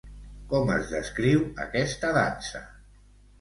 [0.53, 2.63] Com es descriu aquesta dansa?